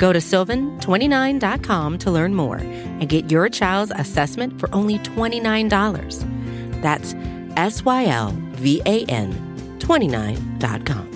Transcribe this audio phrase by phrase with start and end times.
[0.00, 6.80] Go to sylvan29.com to learn more and get your child's assessment for only $29.
[6.80, 7.14] That's
[7.58, 9.30] S Y L V A N
[9.78, 11.06] 29.com.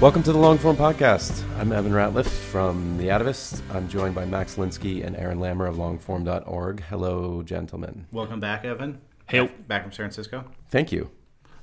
[0.00, 1.44] Welcome to the Longform Podcast.
[1.58, 3.60] I'm Evan Ratliff from The Atavist.
[3.70, 6.82] I'm joined by Max Linsky and Aaron Lammer of longform.org.
[6.84, 8.06] Hello, gentlemen.
[8.10, 8.98] Welcome back, Evan.
[9.30, 9.46] Hey.
[9.68, 10.44] Back, from San Francisco.
[10.70, 11.08] Thank you.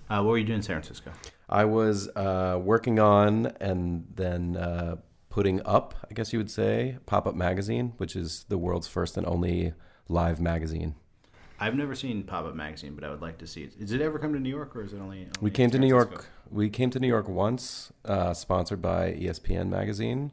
[0.10, 1.12] Uh, what were you doing in San Francisco?
[1.50, 4.96] I was uh, working on and then uh,
[5.30, 9.18] putting up, I guess you would say, Pop Up Magazine, which is the world's first
[9.18, 9.74] and only
[10.08, 10.96] live magazine.
[11.60, 13.78] I've never seen Pop Up Magazine, but I would like to see it.
[13.78, 15.20] Does it ever come to New York, or is it only?
[15.20, 16.30] only We came to New York.
[16.50, 20.32] We came to New York once, uh, sponsored by ESPN magazine,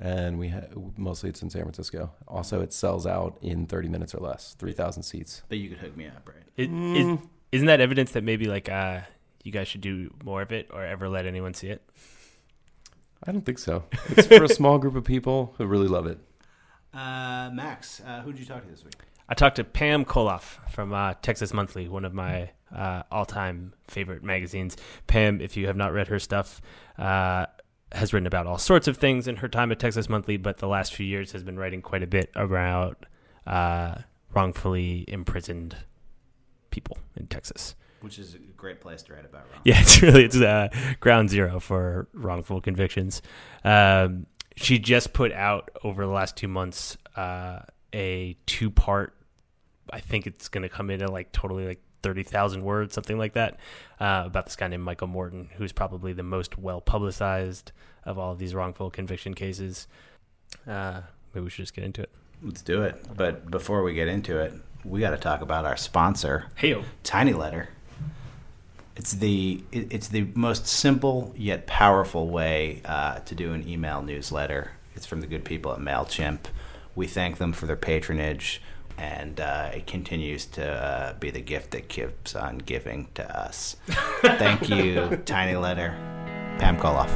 [0.00, 2.12] and we ha- mostly it's in San Francisco.
[2.26, 5.42] Also, it sells out in 30 minutes or less, 3,000 seats.
[5.48, 6.44] But you could hook me up, right?
[6.56, 7.18] Is, is,
[7.52, 9.00] isn't that evidence that maybe like uh,
[9.42, 11.82] you guys should do more of it or ever let anyone see it?
[13.26, 13.84] I don't think so.
[14.10, 16.18] It's for a small group of people who really love it.
[16.92, 18.94] Uh, Max, uh, who did you talk to this week?
[19.28, 24.22] I talked to Pam Colloff from uh, Texas Monthly, one of my uh, all-time favorite
[24.22, 24.76] magazines.
[25.06, 26.60] Pam, if you have not read her stuff,
[26.98, 27.46] uh,
[27.94, 30.68] has written about all sorts of things in her time at Texas Monthly, but the
[30.68, 33.06] last few years has been writing quite a bit about
[33.46, 33.96] uh,
[34.34, 35.76] wrongfully imprisoned
[36.70, 37.74] people in Texas.
[38.00, 39.46] Which is a great place to write about.
[39.64, 40.68] Yeah, it's really it's uh,
[41.00, 43.22] ground zero for wrongful convictions.
[43.64, 47.60] Um, she just put out over the last two months uh,
[47.94, 49.14] a two part.
[49.90, 53.18] I think it's going to come in at like totally like thirty thousand words, something
[53.18, 53.58] like that,
[53.98, 57.72] uh, about this guy named Michael Morton, who's probably the most well publicized
[58.04, 59.88] of all of these wrongful conviction cases.
[60.68, 61.00] Uh,
[61.32, 62.10] maybe we should just get into it.
[62.42, 62.94] Let's do it.
[63.16, 64.52] But before we get into it,
[64.84, 67.70] we got to talk about our sponsor, Hey, Tiny Letter.
[68.96, 74.72] It's the it's the most simple yet powerful way uh, to do an email newsletter.
[74.94, 76.40] It's from the good people at Mailchimp.
[76.94, 78.62] We thank them for their patronage,
[78.98, 83.76] and uh, it continues to uh, be the gift that keeps on giving to us.
[84.22, 85.94] thank you, Tiny Letter,
[86.58, 87.10] Pam Colloff.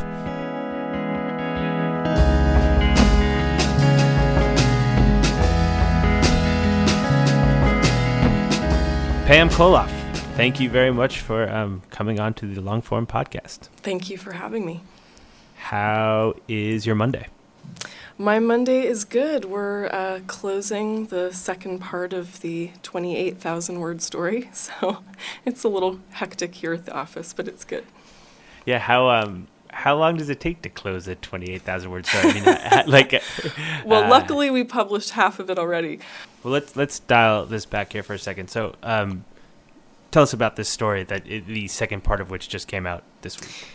[9.27, 9.91] Pam Colloff,
[10.37, 13.69] thank you very much for um, coming on to the long form podcast.
[13.77, 14.81] Thank you for having me.
[15.57, 17.27] How is your Monday?
[18.21, 19.45] My Monday is good.
[19.45, 25.05] We're uh, closing the second part of the 28,000 word story, so
[25.45, 27.85] it's a little hectic here at the office, but it's good.
[28.65, 32.05] Yeah, how um how long does it take to close a twenty eight thousand word
[32.07, 32.31] story?
[32.31, 33.21] I mean, uh, like, uh,
[33.87, 36.01] Well, luckily we published half of it already.
[36.43, 38.49] well, let's let's dial this back here for a second.
[38.51, 39.25] So, um,
[40.11, 43.05] tell us about this story that it, the second part of which just came out
[43.23, 43.69] this week.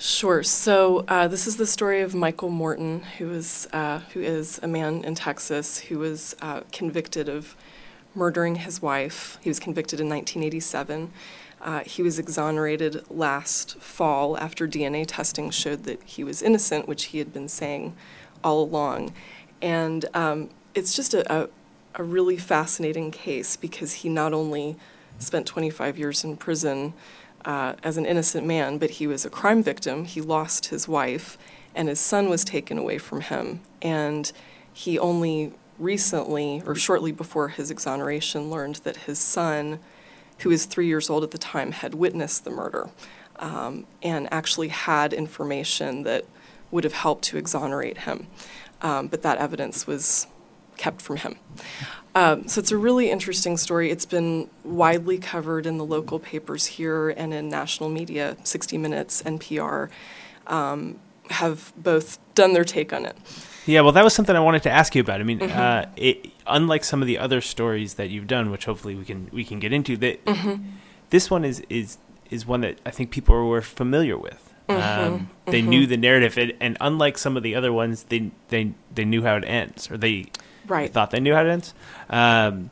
[0.00, 0.42] Sure.
[0.42, 4.66] So uh, this is the story of Michael Morton, who is uh, who is a
[4.66, 7.54] man in Texas who was uh, convicted of
[8.14, 9.36] murdering his wife.
[9.42, 11.12] He was convicted in 1987.
[11.60, 17.04] Uh, he was exonerated last fall after DNA testing showed that he was innocent, which
[17.06, 17.94] he had been saying
[18.42, 19.12] all along.
[19.60, 21.50] And um, it's just a, a,
[21.96, 24.76] a really fascinating case because he not only
[25.18, 26.94] spent 25 years in prison
[27.44, 30.04] uh, as an innocent man, but he was a crime victim.
[30.04, 31.38] He lost his wife,
[31.74, 33.60] and his son was taken away from him.
[33.82, 34.30] And
[34.72, 39.80] he only recently, or shortly before his exoneration, learned that his son,
[40.40, 42.90] who was three years old at the time, had witnessed the murder
[43.36, 46.24] um, and actually had information that
[46.70, 48.26] would have helped to exonerate him.
[48.82, 50.26] Um, but that evidence was
[50.80, 51.36] kept from him.
[52.14, 53.90] Um, so it's a really interesting story.
[53.90, 58.36] It's been widely covered in the local papers here and in national media.
[58.42, 59.90] 60 Minutes, NPR
[60.46, 60.98] um,
[61.28, 63.16] have both done their take on it.
[63.66, 65.20] Yeah, well, that was something I wanted to ask you about.
[65.20, 68.94] I mean, uh, it, unlike some of the other stories that you've done, which hopefully
[68.94, 70.18] we can we can get into, that
[71.10, 71.98] this one is is
[72.30, 74.54] is one that I think people were familiar with.
[74.68, 78.72] Um, they knew the narrative, and, and unlike some of the other ones, they they
[78.92, 80.30] they knew how it ends, or they
[80.70, 80.92] Right.
[80.92, 81.74] thought they knew how it ends.
[82.08, 82.70] Um,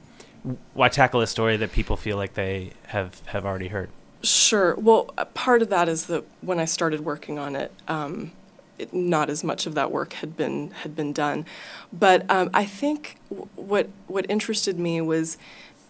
[0.72, 3.90] why tackle a story that people feel like they have have already heard?
[4.22, 4.74] Sure.
[4.76, 8.32] Well, part of that is that when I started working on it, um,
[8.78, 11.44] it, not as much of that work had been had been done.
[11.92, 15.36] But um, I think w- what what interested me was,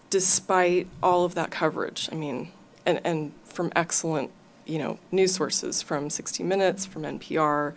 [0.09, 2.51] despite all of that coverage, I mean,
[2.85, 4.31] and and from excellent,
[4.65, 7.73] you know, news sources from 60 Minutes, from NPR,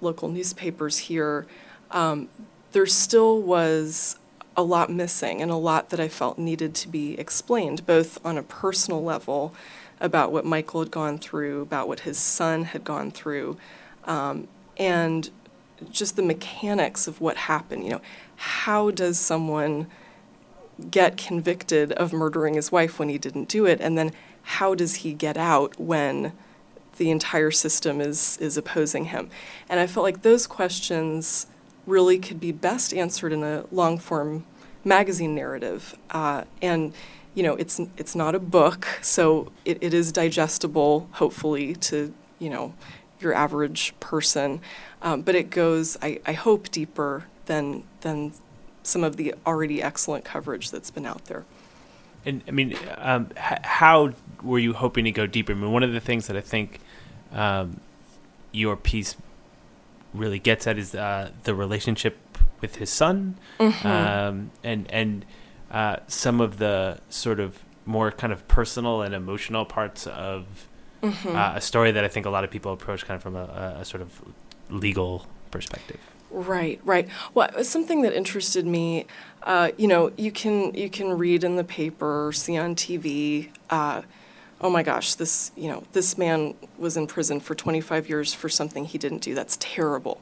[0.00, 1.46] local newspapers here,
[1.90, 2.28] um,
[2.72, 4.16] there still was
[4.56, 8.36] a lot missing and a lot that I felt needed to be explained, both on
[8.36, 9.54] a personal level
[10.00, 13.56] about what Michael had gone through, about what his son had gone through,
[14.04, 15.30] um, and
[15.90, 17.84] just the mechanics of what happened.
[17.84, 18.00] You know,
[18.36, 19.86] how does someone
[20.90, 24.12] get convicted of murdering his wife when he didn't do it, and then
[24.42, 26.32] how does he get out when
[26.96, 29.30] the entire system is is opposing him?
[29.68, 31.46] And I felt like those questions
[31.88, 34.44] really could be best answered in a long form
[34.84, 35.96] magazine narrative.
[36.10, 36.94] Uh, and
[37.34, 42.50] you know, it's it's not a book, so it, it is digestible, hopefully, to you
[42.50, 42.74] know
[43.20, 44.60] your average person.
[45.02, 48.32] Um, but it goes, I, I hope, deeper than than
[48.82, 51.44] some of the already excellent coverage that's been out there.
[52.24, 54.12] And I mean, um, h- how
[54.42, 55.52] were you hoping to go deeper?
[55.52, 56.80] I mean, one of the things that I think
[57.32, 57.80] um,
[58.50, 59.14] your piece
[60.14, 62.16] really gets at is uh, the relationship
[62.60, 63.86] with his son, Mm-hmm.
[63.86, 65.24] um, and and
[65.70, 70.66] uh, some of the sort of more kind of personal and emotional parts of
[71.02, 71.28] Mm-hmm.
[71.36, 73.76] uh, a story that I think a lot of people approach kind of from a,
[73.80, 74.20] a sort of
[74.68, 76.00] legal perspective.
[76.30, 77.08] Right, right.
[77.34, 79.06] Well, something that interested me,
[79.44, 83.50] uh, you know, you can you can read in the paper, see on TV.
[84.60, 88.48] Oh my gosh, this you know this man was in prison for 25 years for
[88.48, 89.34] something he didn't do.
[89.34, 90.20] That's terrible.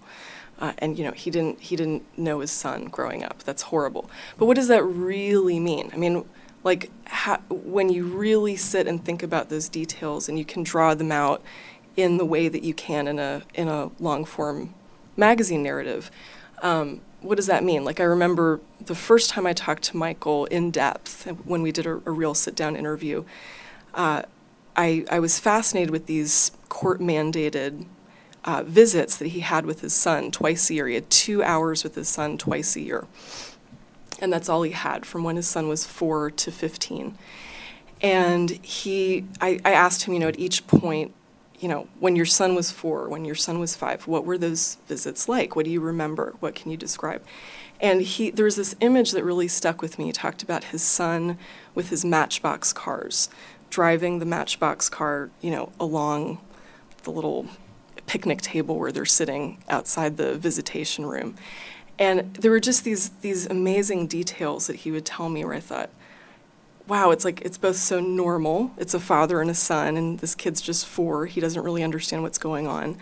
[0.58, 3.42] Uh, and you know he didn't he didn't know his son growing up.
[3.44, 4.10] That's horrible.
[4.38, 5.90] But what does that really mean?
[5.92, 6.24] I mean,
[6.64, 6.90] like
[7.48, 11.42] when you really sit and think about those details and you can draw them out
[11.96, 14.74] in the way that you can in a in a long form
[15.16, 16.10] magazine narrative.
[16.62, 17.84] Um, what does that mean?
[17.84, 21.86] Like I remember the first time I talked to Michael in depth when we did
[21.86, 23.24] a, a real sit down interview.
[23.96, 24.22] Uh,
[24.76, 27.86] I I was fascinated with these court mandated
[28.46, 30.86] uh, visits that he had with his son twice a year.
[30.86, 33.06] He had two hours with his son twice a year.
[34.20, 37.18] And that's all he had from when his son was four to 15.
[38.00, 41.12] And he, I, I asked him, you know, at each point,
[41.58, 44.76] you know, when your son was four, when your son was five, what were those
[44.86, 45.56] visits like?
[45.56, 46.34] What do you remember?
[46.40, 47.22] What can you describe?
[47.80, 50.06] And he, there was this image that really stuck with me.
[50.06, 51.38] He talked about his son
[51.74, 53.28] with his matchbox cars,
[53.70, 56.38] driving the matchbox car, you know, along
[57.04, 57.46] the little
[58.06, 61.36] picnic table where they're sitting outside the visitation room.
[61.98, 65.60] And there were just these these amazing details that he would tell me where I
[65.60, 65.90] thought,
[66.86, 68.72] wow, it's like it's both so normal.
[68.76, 71.26] It's a father and a son, and this kid's just four.
[71.26, 72.96] He doesn't really understand what's going on.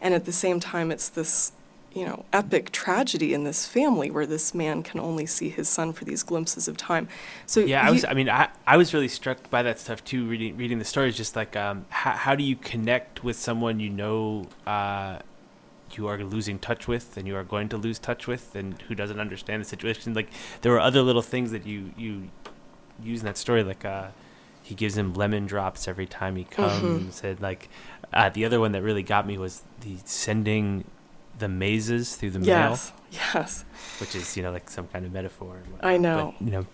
[0.00, 1.52] And at the same time, it's this,
[1.94, 5.92] you know, epic tragedy in this family where this man can only see his son
[5.92, 7.08] for these glimpses of time.
[7.46, 8.04] So Yeah, I was.
[8.04, 10.26] I mean, I, I was really struck by that stuff too.
[10.26, 13.90] Reading reading the stories, just like um, how, how do you connect with someone you
[13.90, 15.18] know uh,
[15.92, 18.94] you are losing touch with, and you are going to lose touch with, and who
[18.94, 20.14] doesn't understand the situation?
[20.14, 20.28] Like
[20.62, 22.30] there were other little things that you you
[23.02, 24.08] use in that story, like uh,
[24.62, 27.68] he gives him lemon drops every time he comes, and like
[28.12, 30.84] uh, the other one that really got me was the sending
[31.38, 33.64] the mazes through the mail, yes, yes.
[34.00, 35.62] which is you know like some kind of metaphor.
[35.64, 36.34] and I know.
[36.38, 36.66] but, you know.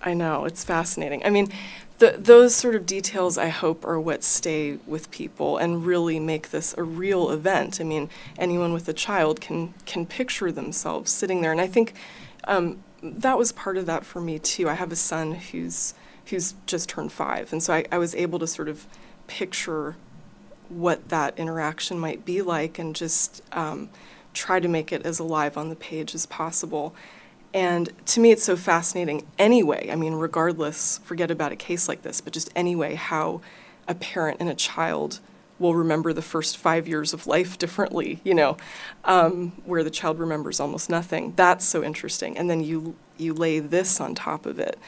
[0.00, 1.24] I know it's fascinating.
[1.24, 1.52] I mean,
[1.98, 6.50] the, those sort of details I hope are what stay with people and really make
[6.50, 7.80] this a real event.
[7.80, 11.94] I mean, anyone with a child can can picture themselves sitting there, and I think
[12.44, 14.68] um, that was part of that for me too.
[14.68, 15.94] I have a son who's
[16.26, 18.86] who's just turned five, and so I, I was able to sort of
[19.26, 19.96] picture
[20.68, 23.88] what that interaction might be like, and just um,
[24.34, 26.94] try to make it as alive on the page as possible.
[27.54, 29.88] And to me, it's so fascinating anyway.
[29.90, 33.40] I mean, regardless, forget about a case like this, but just anyway, how
[33.86, 35.20] a parent and a child
[35.58, 38.56] will remember the first five years of life differently, you know,
[39.04, 41.32] um, where the child remembers almost nothing.
[41.36, 42.38] That's so interesting.
[42.38, 44.78] And then you, you lay this on top of it,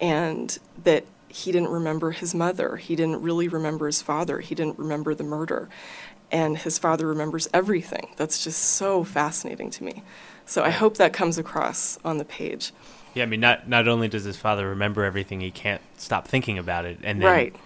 [0.00, 4.78] and that he didn't remember his mother, he didn't really remember his father, he didn't
[4.78, 5.68] remember the murder,
[6.30, 8.08] and his father remembers everything.
[8.16, 10.02] That's just so fascinating to me.
[10.44, 12.72] So I hope that comes across on the page.
[13.14, 16.58] Yeah, I mean, not not only does his father remember everything, he can't stop thinking
[16.58, 17.56] about it, and then Right.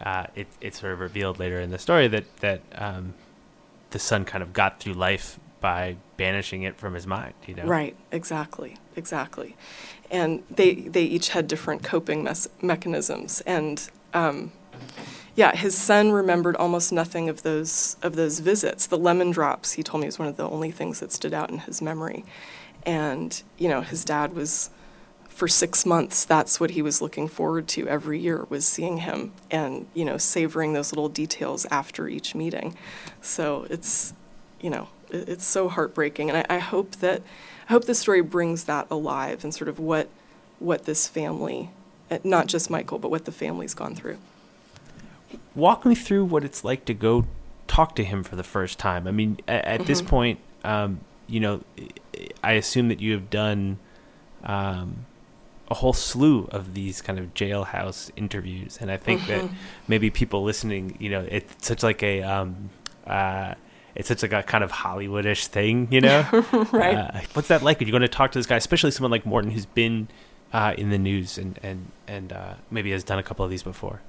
[0.00, 3.14] uh, it it's sort of revealed later in the story that that um,
[3.90, 7.34] the son kind of got through life by banishing it from his mind.
[7.46, 9.56] You know, Right, exactly, exactly.
[10.10, 14.52] And they they each had different coping mes- mechanisms, and um,
[15.34, 18.86] Yeah, his son remembered almost nothing of those of those visits.
[18.86, 21.50] The lemon drops, he told me, was one of the only things that stood out
[21.50, 22.24] in his memory.
[22.84, 24.70] And you know, his dad was
[25.28, 26.24] for six months.
[26.24, 30.16] That's what he was looking forward to every year was seeing him and you know
[30.18, 32.76] savoring those little details after each meeting.
[33.20, 34.14] So it's
[34.60, 37.22] you know it's so heartbreaking, and I, I hope that
[37.68, 40.08] I hope this story brings that alive and sort of what
[40.58, 41.70] what this family,
[42.10, 44.18] uh, not just Michael, but what the family's gone through.
[45.54, 47.26] Walk me through what it's like to go
[47.66, 49.06] talk to him for the first time.
[49.06, 50.06] I mean, at, at this Mhm.
[50.06, 51.62] point, um, you know,
[52.42, 53.78] I assume that you have done
[54.44, 55.04] um,
[55.70, 59.50] a whole slew of these kind of jailhouse interviews, and I think that Mhm.
[59.86, 62.70] maybe people listening, you know, it's such like a um,
[63.06, 63.54] uh,
[63.94, 66.26] it's such like a kind of Hollywoodish thing, you know.
[66.72, 66.96] right.
[66.96, 69.26] Uh, what's that like when you're going to talk to this guy, especially someone like
[69.26, 70.08] Morton who's been
[70.52, 73.62] uh, in the news and and and uh, maybe has done a couple of these
[73.62, 74.00] before?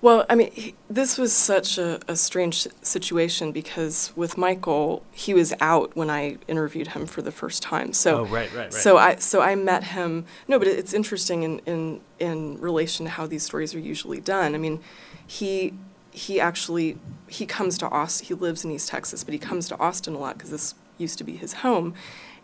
[0.00, 5.34] Well, I mean, he, this was such a, a strange situation because with Michael, he
[5.34, 7.92] was out when I interviewed him for the first time.
[7.92, 8.72] So, oh, right, right, right.
[8.72, 10.26] so I so I met him.
[10.48, 14.54] No, but it's interesting in in in relation to how these stories are usually done.
[14.54, 14.80] I mean,
[15.26, 15.74] he
[16.16, 18.26] he actually he comes to Austin.
[18.26, 21.18] He lives in East Texas, but he comes to Austin a lot because this used
[21.18, 21.92] to be his home.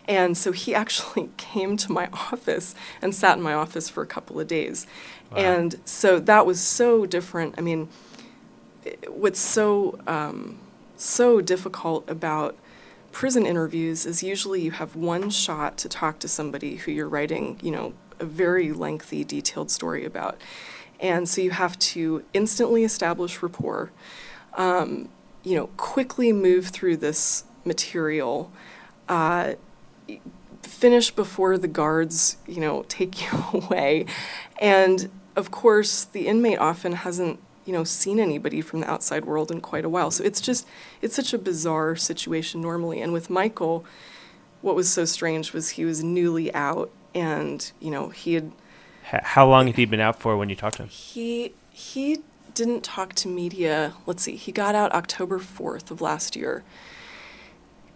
[0.06, 4.06] And so he actually came to my office and sat in my office for a
[4.06, 4.86] couple of days.
[5.30, 5.38] Wow.
[5.38, 7.54] And so that was so different.
[7.56, 7.88] I mean,
[8.84, 10.58] it- what's so um,
[10.96, 12.56] so difficult about
[13.10, 17.58] prison interviews is usually you have one shot to talk to somebody who you're writing,
[17.62, 20.38] you know, a very lengthy, detailed story about.
[21.02, 23.90] And so you have to instantly establish rapport,
[24.54, 25.08] um,
[25.42, 28.52] you know, quickly move through this material,
[29.08, 29.54] uh,
[30.62, 34.06] finish before the guards, you know, take you away.
[34.60, 39.50] And of course, the inmate often hasn't, you know, seen anybody from the outside world
[39.50, 40.12] in quite a while.
[40.12, 40.66] So it's just,
[41.00, 43.00] it's such a bizarre situation normally.
[43.00, 43.84] And with Michael,
[44.60, 48.52] what was so strange was he was newly out and, you know, he had,
[49.12, 50.88] H- how long had he been out for when you talked to him?
[50.88, 52.18] he, he
[52.54, 53.94] didn't talk to media.
[54.06, 56.62] Let's see, he got out October 4th of last year.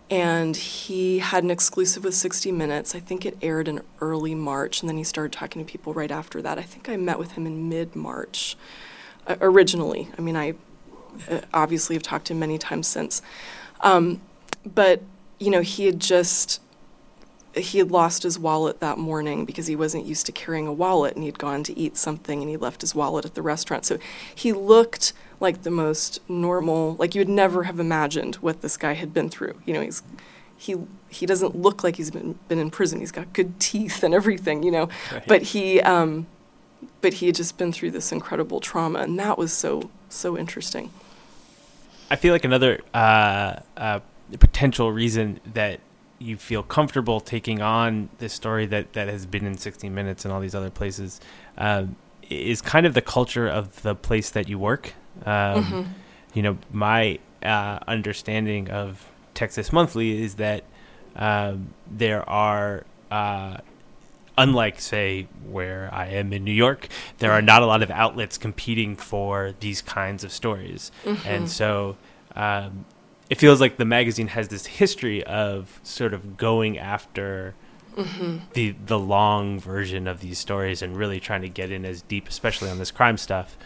[0.08, 2.94] And he had an exclusive with 60 Minutes.
[2.94, 6.12] I think it aired in early March, and then he started talking to people right
[6.12, 6.58] after that.
[6.58, 8.56] I think I met with him in mid March
[9.26, 10.08] uh, originally.
[10.16, 10.54] I mean, I
[11.28, 13.20] uh, obviously have talked to him many times since.
[13.80, 14.20] Um,
[14.64, 15.02] but,
[15.40, 16.60] you know, he had just.
[17.56, 21.14] He had lost his wallet that morning because he wasn't used to carrying a wallet
[21.14, 23.86] and he'd gone to eat something and he left his wallet at the restaurant.
[23.86, 23.98] So
[24.34, 28.92] he looked like the most normal, like you would never have imagined what this guy
[28.94, 29.60] had been through.
[29.64, 30.02] You know, he's
[30.56, 30.76] he
[31.08, 33.00] he doesn't look like he's been been in prison.
[33.00, 34.88] He's got good teeth and everything, you know.
[35.12, 35.26] Right.
[35.26, 36.26] But he um
[37.00, 40.90] but he had just been through this incredible trauma and that was so so interesting.
[42.10, 44.00] I feel like another uh, uh,
[44.38, 45.80] potential reason that
[46.18, 50.32] you feel comfortable taking on this story that, that has been in 60 Minutes and
[50.32, 51.20] all these other places
[51.58, 51.96] um,
[52.30, 54.94] is kind of the culture of the place that you work.
[55.24, 55.86] Um, Mhm.
[56.34, 60.64] You know, my uh, understanding of Texas Monthly is that
[61.16, 62.84] um, there are.
[63.10, 63.58] Uh,
[64.38, 66.88] Unlike, say, where I am in New York,
[67.20, 70.92] there are not a lot of outlets competing for these kinds of stories.
[71.24, 71.48] And Mhm.
[71.48, 71.96] so
[72.34, 72.84] um,
[73.30, 77.54] it feels like the magazine has this history of sort of going after
[77.96, 78.40] Mhm.
[78.52, 82.28] the the long version of these stories and really trying to get in as deep,
[82.28, 83.56] especially on this crime stuff.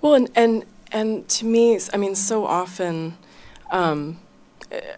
[0.00, 3.16] Well, and and and to me, I mean, so often,
[3.70, 4.18] um,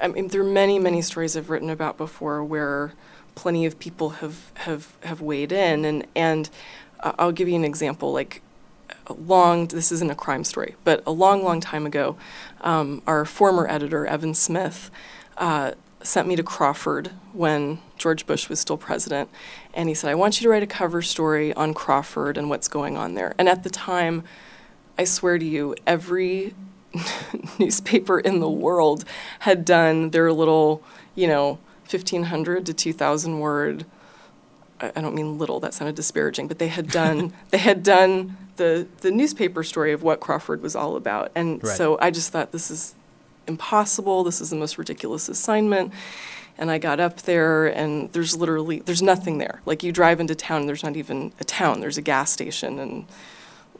[0.00, 2.92] I mean, there are many many stories I've written about before where
[3.34, 6.48] plenty of people have have have weighed in, and and
[7.00, 8.10] uh, I'll give you an example.
[8.12, 8.40] Like
[9.08, 12.16] long, this isn't a crime story, but a long, long time ago,
[12.60, 14.90] um, our former editor Evan Smith.
[15.36, 19.28] Uh, sent me to Crawford when George Bush was still president.
[19.74, 22.68] And he said, I want you to write a cover story on Crawford and what's
[22.68, 23.34] going on there.
[23.38, 24.24] And at the time,
[24.98, 26.54] I swear to you, every
[27.58, 29.04] newspaper in the world
[29.40, 30.82] had done their little,
[31.14, 33.84] you know, 1,500 to 2,000 word.
[34.80, 35.60] I I don't mean little.
[35.60, 40.02] That sounded disparaging, but they had done they had done the the newspaper story of
[40.02, 41.76] what Crawford was all about, and Right.
[41.76, 42.94] so I just thought this is
[43.46, 44.22] impossible.
[44.24, 45.92] This is the most ridiculous assignment.
[46.58, 49.62] And I got up there, and there's literally there's nothing there.
[49.64, 51.80] Like you drive into town, there's not even a town.
[51.80, 53.06] There's a gas station and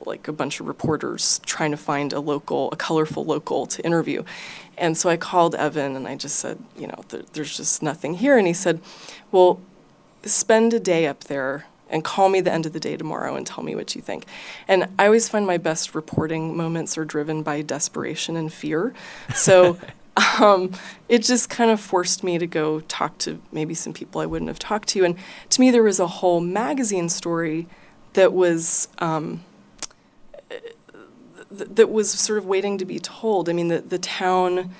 [0.06, 4.24] like a bunch of reporters trying to find a local, a colorful local to interview.
[4.78, 8.14] And so I called Evan and I just said, you know, there, there's just nothing
[8.14, 8.38] here.
[8.38, 8.80] And he said,
[9.30, 9.60] well,
[10.24, 13.46] spend a day up there and call me the end of the day tomorrow and
[13.46, 14.24] tell me what you think.
[14.68, 18.94] And I always find my best reporting moments are driven by desperation and fear.
[19.34, 19.76] So
[20.40, 20.72] um,
[21.08, 24.48] it just kind of forced me to go talk to maybe some people I wouldn't
[24.48, 25.04] have talked to.
[25.04, 25.16] And
[25.50, 27.66] to me, there was a whole magazine story
[28.14, 28.88] that was.
[28.98, 29.44] Um,
[31.56, 33.48] th- that was sort of waiting to be told.
[33.48, 34.70] I mean, the, the town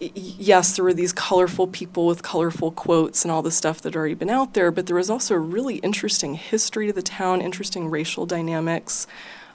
[0.00, 3.98] yes, there were these colorful people with colorful quotes and all the stuff that had
[3.98, 7.42] already been out there, but there was also a really interesting history to the town,
[7.42, 9.06] interesting racial dynamics,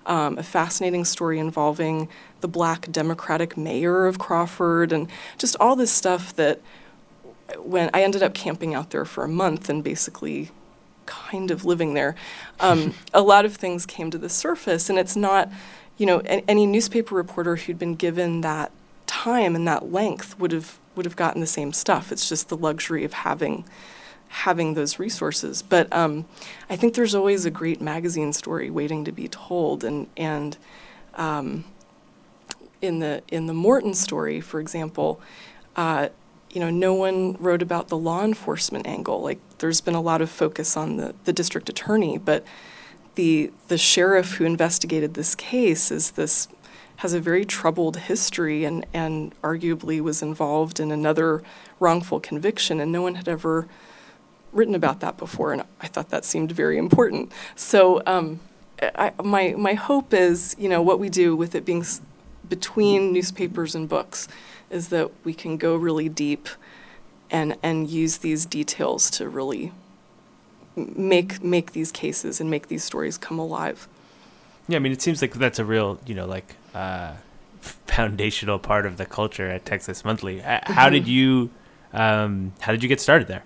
[0.05, 2.07] um, a fascinating story involving
[2.41, 5.07] the black Democratic mayor of Crawford, and
[5.39, 6.61] just all this stuff that
[7.57, 10.51] when I ended up camping out there for a month and basically
[11.07, 12.15] kind of living there,
[12.59, 15.51] um, a lot of things came to the surface, and it's not,
[15.97, 18.71] you know, any newspaper reporter who'd been given that
[19.25, 22.11] time and that length would have would have gotten the same stuff.
[22.11, 23.65] It's just the luxury of having
[24.27, 25.61] having those resources.
[25.61, 26.25] But um,
[26.69, 30.57] I think there's always a great magazine story waiting to be told, and and
[31.15, 31.63] um,
[32.81, 35.19] in the in the Morton story, for example.
[35.75, 36.09] Uh,
[36.51, 39.21] you know, no one wrote about the law enforcement angle.
[39.21, 42.45] Like, there's been a lot of focus on the, the district attorney, but
[43.15, 46.47] the the sheriff who investigated this case is this
[46.97, 51.43] has a very troubled history and, and arguably was involved in another
[51.79, 53.67] wrongful conviction, and no one had ever
[54.53, 57.31] written about that before, and I thought that seemed very important.
[57.55, 58.39] So um,
[58.81, 62.01] I, my my hope is, you know, what we do with it being s-
[62.47, 64.27] between newspapers and books,
[64.69, 66.47] is that we can go really deep,
[67.29, 69.73] and and use these details to really
[70.75, 73.89] make make these cases and make these stories come alive.
[74.67, 77.13] Yeah, I mean, it seems like that's a real, you know, like uh,
[77.59, 80.39] foundational part of the culture at Texas Monthly.
[80.39, 80.91] How mm-hmm.
[80.91, 81.49] did you,
[81.93, 83.43] um, how did you get started there?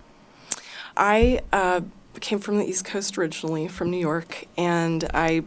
[0.98, 1.82] I uh,
[2.20, 5.44] came from the East Coast originally, from New York, and I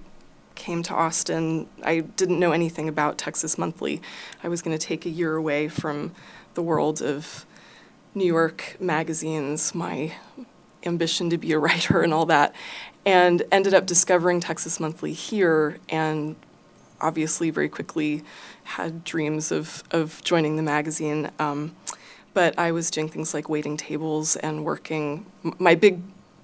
[0.54, 1.68] came to Austin.
[1.82, 4.00] I didn't know anything about Texas Monthly.
[4.42, 6.12] I was going to take a year away from
[6.54, 7.44] the world of
[8.14, 10.12] New York magazines, my
[10.84, 12.54] ambition to be a writer and all that
[13.04, 16.36] and ended up discovering Texas Monthly here and
[17.02, 18.23] obviously very quickly
[18.65, 21.30] had dreams of, of joining the magazine.
[21.38, 21.75] Um,
[22.34, 25.26] but I was doing things like waiting tables and working.
[25.58, 26.00] My big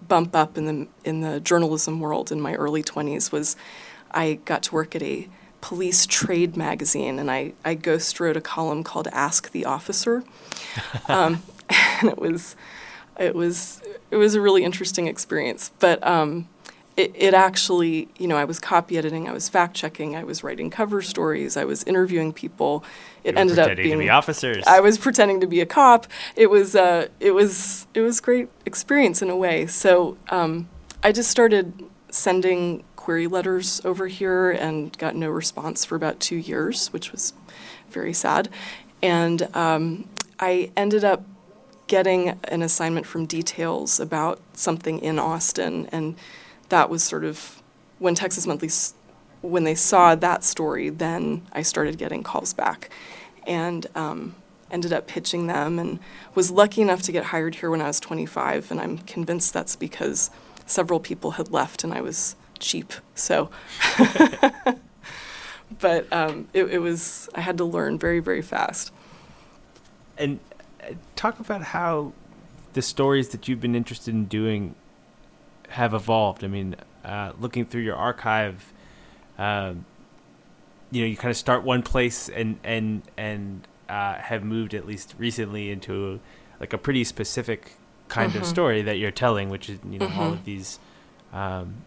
[0.07, 3.57] bump up in the in the journalism world in my early 20s was
[4.11, 5.29] I got to work at a
[5.61, 10.25] police trade magazine and I, I ghost wrote a column called Ask the Officer.
[11.09, 11.43] Um,
[12.01, 12.55] and it was
[13.19, 15.71] it was it was a really interesting experience.
[15.79, 16.49] But um,
[16.99, 20.43] it, it actually, you know, I was copy editing, I was fact checking, I was
[20.43, 22.83] writing cover stories, I was interviewing people.
[23.23, 24.65] It ended up being to be officers.
[24.67, 26.09] I was pretending to be a cop.
[26.35, 29.67] It was uh, it was it was great experience in a way.
[29.67, 30.69] So um,
[31.01, 36.37] I just started sending query letters over here and got no response for about two
[36.37, 37.33] years, which was
[37.91, 38.49] very sad.
[39.03, 40.09] And um,
[40.41, 41.23] I ended up
[41.87, 46.17] getting an assignment from Details about something in Austin, and
[46.69, 47.63] that was sort of
[47.99, 48.71] when Texas Monthly,
[49.43, 52.91] when they saw that story, then I started getting calls back,
[53.47, 54.35] and um,
[54.71, 55.99] ended up pitching them, and
[56.35, 59.77] was lucky enough to get hired here when I was 25, and I'm convinced that's
[59.77, 60.31] because
[60.67, 63.51] several people had left and I was cheap, so.
[65.81, 68.93] but um, it, it was I had to learn very very fast.
[70.17, 70.41] And
[71.17, 72.13] talk about how
[72.73, 74.75] the stories that you've been interested in doing
[75.69, 76.45] have evolved.
[76.45, 78.73] I mean, uh, looking through your archive,
[79.39, 79.85] um,
[80.91, 84.87] you know, you kind of start one place and and and uh, have moved at
[84.87, 86.21] least recently into
[86.61, 87.73] like a pretty specific
[88.09, 88.43] kind mm-hmm.
[88.43, 90.21] of story that you're telling, which is you know mm-hmm.
[90.21, 90.79] all of these.
[91.33, 91.83] Um,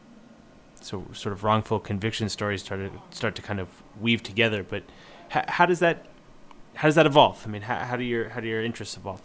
[0.80, 3.68] so sort of wrongful conviction stories start to start to kind of
[4.00, 4.64] weave together.
[4.64, 4.84] But
[5.30, 6.06] how, how does that
[6.76, 7.44] how does that evolve?
[7.46, 9.22] I mean, how, how do your how do your interests evolve?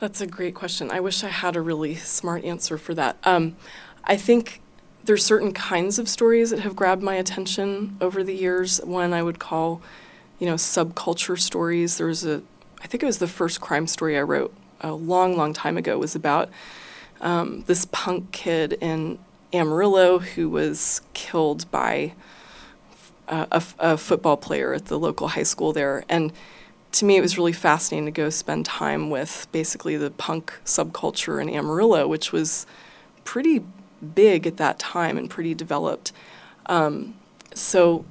[0.00, 0.90] That's a great question.
[0.90, 3.18] I wish I had a really smart answer for that.
[3.22, 3.56] Um,
[4.02, 4.62] I think
[5.04, 8.78] there's certain kinds of stories that have grabbed my attention over the years.
[8.78, 9.82] One I would call,
[10.38, 11.98] you know, subculture stories.
[11.98, 12.40] There was a,
[12.82, 15.98] I think it was the first crime story I wrote a long, long time ago.
[15.98, 16.48] Was about
[17.20, 19.18] um, this punk kid in
[19.52, 22.14] Amarillo who was killed by
[23.28, 26.32] a, a, a football player at the local high school there, and
[26.92, 31.40] to me, it was really fascinating to go spend time with basically the punk subculture
[31.40, 32.66] in Amarillo, which was
[33.24, 33.64] pretty
[34.14, 36.12] big at that time and pretty developed.
[36.66, 37.14] Um,
[37.54, 38.04] so,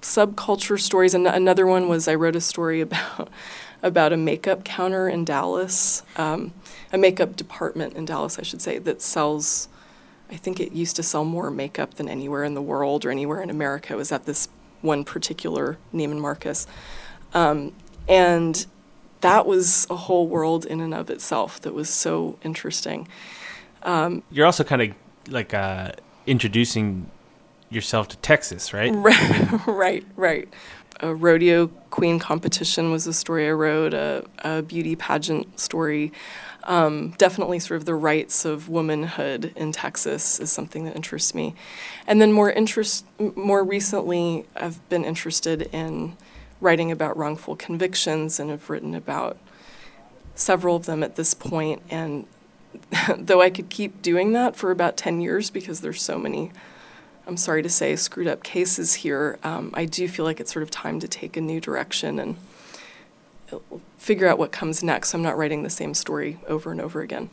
[0.00, 1.14] subculture stories.
[1.14, 3.28] And another one was I wrote a story about
[3.82, 6.52] about a makeup counter in Dallas, um,
[6.92, 9.68] a makeup department in Dallas, I should say, that sells
[10.30, 13.42] I think it used to sell more makeup than anywhere in the world or anywhere
[13.42, 13.92] in America.
[13.92, 14.48] It was at this
[14.80, 16.66] one particular Neiman Marcus.
[17.32, 17.72] Um,
[18.08, 18.66] and
[19.20, 23.08] that was a whole world in and of itself that was so interesting.
[23.82, 24.94] Um, You're also kind of
[25.28, 25.92] like uh,
[26.26, 27.10] introducing
[27.70, 28.94] yourself to Texas, right?
[28.96, 30.48] Right, right, right.
[31.00, 36.12] A rodeo queen competition was a story I wrote, a, a beauty pageant story.
[36.64, 41.54] Um, definitely, sort of the rites of womanhood in Texas is something that interests me.
[42.06, 46.16] And then more interest, more recently, I've been interested in
[46.60, 49.38] writing about wrongful convictions and have written about
[50.34, 51.82] several of them at this point.
[51.90, 52.26] And
[53.16, 56.50] though I could keep doing that for about 10 years because there's so many
[57.26, 60.62] I'm sorry to say, screwed up cases here, um, I do feel like it's sort
[60.62, 62.36] of time to take a new direction and
[63.98, 65.12] figure out what comes next.
[65.12, 67.30] I'm not writing the same story over and over again.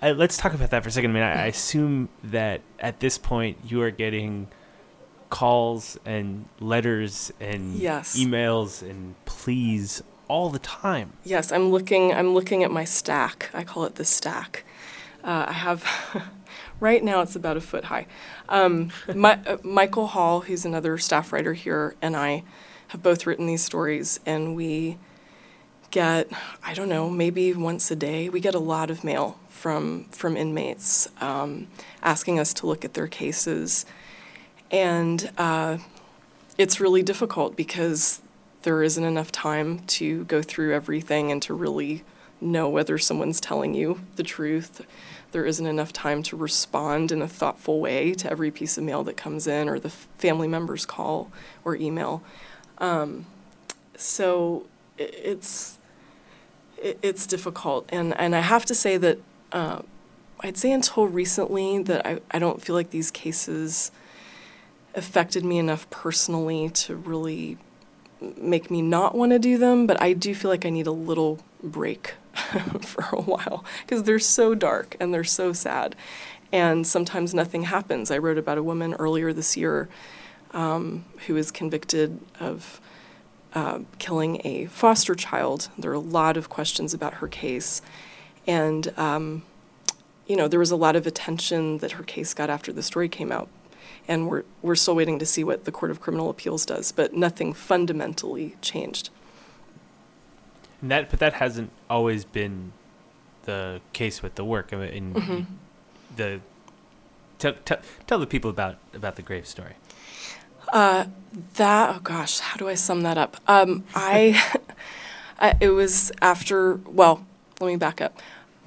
[0.00, 1.10] Uh, let's talk about that for a second.
[1.10, 4.48] I mean, I, I assume that at this point you are getting
[5.32, 8.18] calls and letters and yes.
[8.18, 11.14] emails and pleas all the time.
[11.24, 12.12] Yes, I'm looking.
[12.12, 13.48] I'm looking at my stack.
[13.54, 14.64] I call it the stack.
[15.24, 16.30] Uh, I have.
[16.80, 18.06] right now, it's about a foot high.
[18.50, 22.44] Um, my, uh, Michael Hall, who's another staff writer here, and I
[22.88, 24.98] have both written these stories, and we
[25.90, 26.28] get,
[26.62, 30.36] I don't know, maybe once a day, we get a lot of mail from from
[30.36, 31.68] inmates um,
[32.02, 33.86] asking us to look at their cases,
[34.72, 35.78] and uh,
[36.58, 38.20] it's really difficult because
[38.62, 42.02] there isn't enough time to go through everything and to really
[42.40, 44.84] know whether someone's telling you the truth
[45.32, 49.02] there isn't enough time to respond in a thoughtful way to every piece of mail
[49.02, 51.30] that comes in or the family member's call
[51.64, 52.22] or email.
[52.78, 53.26] Um,
[53.96, 54.66] so
[54.98, 55.78] it's
[56.76, 59.18] it's difficult, and and I have to say that
[59.52, 59.82] uh,
[60.40, 63.90] I'd say until recently that I, I don't feel like these cases
[64.94, 67.58] affected me enough personally to really
[68.36, 70.92] make me not want to do them, but I do feel like I need a
[70.92, 72.14] little break
[72.80, 75.96] for a while because they're so dark and they're so sad.
[76.52, 78.10] And sometimes nothing happens.
[78.10, 79.88] I wrote about a woman earlier this year
[80.52, 82.80] um, who was convicted of
[83.54, 85.68] uh, killing a foster child.
[85.78, 87.80] There are a lot of questions about her case.
[88.46, 89.42] And, um,
[90.26, 93.08] you know, there was a lot of attention that her case got after the story
[93.08, 93.48] came out.
[94.08, 97.14] And we're, we're still waiting to see what the Court of Criminal Appeals does, but
[97.14, 99.10] nothing fundamentally changed.
[100.80, 102.72] And that, but that hasn't always been
[103.44, 104.72] the case with the work.
[104.72, 105.42] I mean, mm-hmm.
[106.16, 106.40] the
[107.38, 109.74] tell, tell, tell the people about about the grave story.
[110.72, 111.06] Uh,
[111.54, 113.36] that oh gosh, how do I sum that up?
[113.46, 114.42] Um, I,
[115.38, 116.76] I it was after.
[116.76, 117.26] Well,
[117.60, 118.20] let me back up.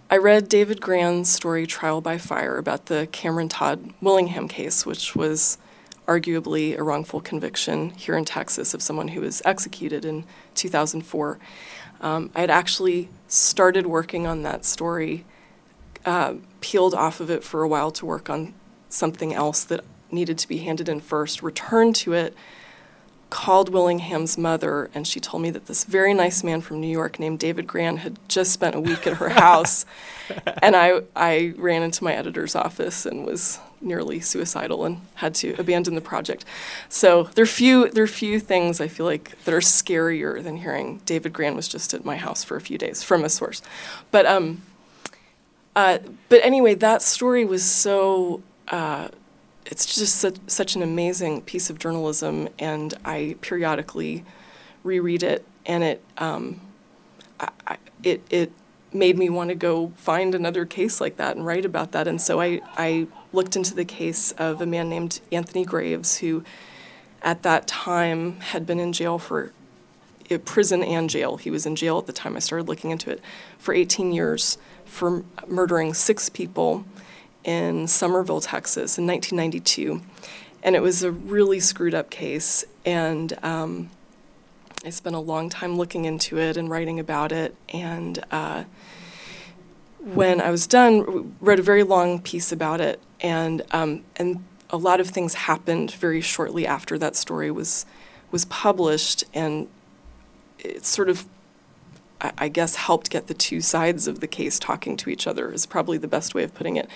[0.07, 5.15] I read David Grann's story Trial by Fire about the Cameron Todd Willingham case, which
[5.15, 5.57] was
[6.07, 11.39] arguably a wrongful conviction here in Texas of someone who was executed in 2004.
[12.01, 15.25] Um, I had actually started working on that story,
[16.05, 18.53] uh, peeled off of it for a while to work on
[18.89, 22.35] something else that needed to be handed in first, returned to it,
[23.29, 27.19] called Willingham's mother, and she told me that this very nice man from New York
[27.19, 29.85] named David Grann had just spent a week at her house.
[30.61, 35.55] and I, I ran into my editor's office and was nearly suicidal and had to
[35.59, 36.45] abandon the project.
[36.89, 40.57] So there are few there are few things I feel like that are scarier than
[40.57, 43.61] hearing David Grann was just at my house for a few days from a source.
[44.11, 44.61] But um,
[45.75, 48.41] uh, but anyway, that story was so.
[48.67, 49.09] Uh,
[49.65, 54.23] it's just such, such an amazing piece of journalism, and I periodically
[54.83, 56.61] reread it, and it um,
[57.39, 58.51] I, I, it it
[58.95, 62.07] made me want to go find another case like that and write about that.
[62.07, 66.43] And so I, I looked into the case of a man named Anthony Graves, who
[67.21, 69.51] at that time had been in jail for
[70.31, 71.37] uh, prison and jail.
[71.37, 73.21] He was in jail at the time I started looking into it
[73.59, 76.85] for 18 years for murdering six people
[77.45, 80.01] in Somerville, Texas in 1992.
[80.61, 82.65] And it was a really screwed up case.
[82.85, 83.89] And um,
[84.83, 87.55] I spent a long time looking into it and writing about it.
[87.69, 88.65] And uh,
[90.05, 94.77] when I was done, wrote a very long piece about it, and um, and a
[94.77, 97.85] lot of things happened very shortly after that story was
[98.31, 99.67] was published, and
[100.59, 101.25] it sort of,
[102.21, 105.51] I, I guess, helped get the two sides of the case talking to each other.
[105.51, 106.87] Is probably the best way of putting it.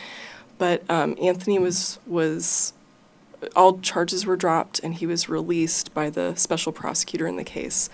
[0.59, 2.73] But um, Anthony was was
[3.55, 7.89] all charges were dropped, and he was released by the special prosecutor in the case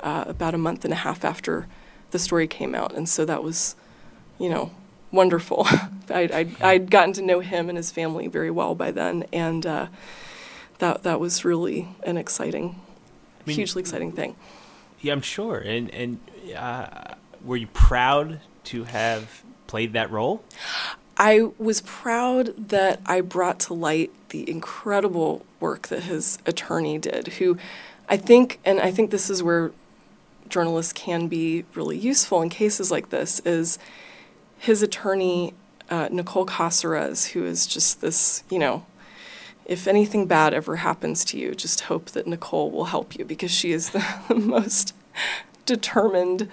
[0.00, 1.66] uh, about a month and a half after
[2.10, 3.74] the story came out, and so that was
[4.38, 4.70] you know,
[5.10, 5.66] wonderful.
[6.10, 9.66] I'd, I'd, I'd, gotten to know him and his family very well by then, and
[9.66, 9.86] uh,
[10.78, 12.80] that that was really an exciting,
[13.40, 14.36] I mean, hugely exciting thing.
[15.00, 15.58] Yeah, I'm sure.
[15.58, 16.20] And and
[16.56, 20.42] uh, were you proud to have played that role?
[21.18, 27.28] I was proud that I brought to light the incredible work that his attorney did,
[27.34, 27.58] who
[28.08, 29.72] I think, and I think this is where
[30.48, 33.78] journalists can be really useful in cases like this, is
[34.58, 35.54] his attorney,
[35.90, 38.86] uh, Nicole Casarez, who is just this, you know,
[39.66, 43.50] if anything bad ever happens to you, just hope that Nicole will help you because
[43.50, 43.90] she is
[44.28, 44.94] the, most
[45.66, 46.48] determined,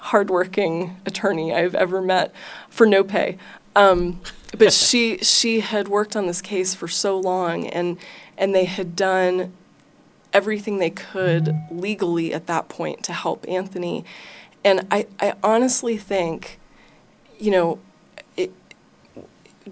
[0.00, 2.32] hardworking attorney I've ever met
[2.68, 3.38] for no pay.
[3.78, 4.20] Um,
[4.58, 7.96] but she she had worked on this case for so long, and
[8.36, 9.52] and they had done
[10.32, 14.04] everything they could legally at that point to help Anthony.
[14.64, 16.58] And I, I honestly think
[17.38, 17.78] you know,
[18.36, 18.52] it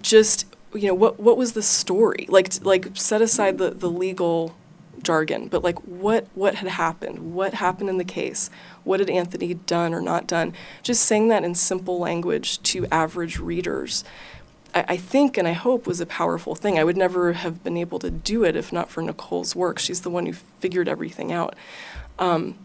[0.01, 4.55] just you know what what was the story like like set aside the the legal
[5.03, 7.33] jargon but like what what had happened?
[7.33, 8.49] What happened in the case?
[8.83, 10.53] What had anthony done or not done?
[10.83, 14.03] Just saying that in simple language to average readers
[14.73, 16.77] I, I, think and i hope was a powerful thing.
[16.77, 19.79] I would never have been able to do it if not for nicole's work.
[19.79, 21.55] She's the one who figured everything out.
[22.19, 22.55] Um,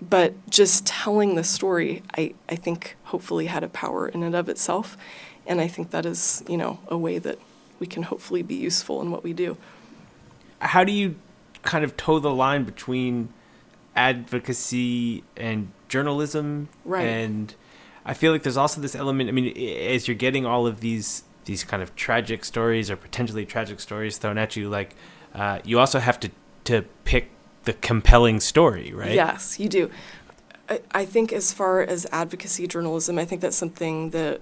[0.00, 4.48] but just telling the story, I, I think hopefully had a power in and of
[4.48, 4.96] itself.
[5.46, 7.38] And I think that is, you know, a way that
[7.78, 9.56] we can hopefully be useful in what we do.
[10.60, 11.16] How do you
[11.66, 13.28] kind of toe the line between
[13.94, 16.68] advocacy and journalism?
[16.84, 17.04] Right.
[17.04, 17.54] And
[18.04, 19.28] I feel like there's also this element.
[19.28, 23.46] I mean, as you're getting all of these these kind of tragic stories or potentially
[23.46, 24.94] tragic stories thrown at you, like
[25.34, 26.30] uh, you also have to
[26.64, 27.30] to pick
[27.64, 29.12] the compelling story, right?
[29.12, 29.90] Yes, you do.
[30.68, 34.40] I, I think as far as advocacy journalism, I think that's something that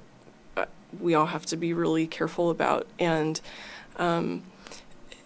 [0.56, 0.66] uh,
[1.00, 2.86] we all have to be really careful about.
[2.98, 3.40] And
[3.96, 4.42] um,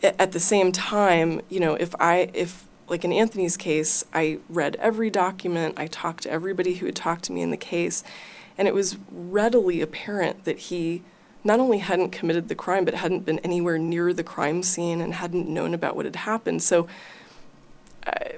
[0.02, 4.76] at the same time, you know, if I if like in Anthony's case, I read
[4.76, 8.02] every document, I talked to everybody who had talked to me in the case,
[8.56, 11.02] and it was readily apparent that he
[11.44, 15.14] not only hadn't committed the crime, but hadn't been anywhere near the crime scene and
[15.14, 16.62] hadn't known about what had happened.
[16.62, 16.88] So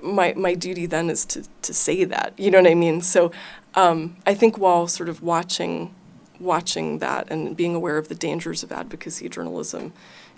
[0.02, 2.34] my my duty then is to to say that.
[2.36, 3.00] You know what I mean?
[3.02, 3.32] So
[3.74, 5.94] um, I think while sort of watching
[6.38, 9.92] watching that and being aware of the dangers of advocacy journalism,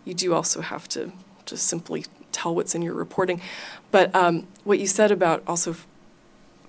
[0.04, 1.12] you do also have to
[1.46, 3.40] just simply tell what's in your reporting.
[3.90, 5.76] But um, what you said about also